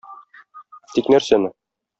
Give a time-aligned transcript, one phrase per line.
[0.95, 1.55] Тик нәрсәне?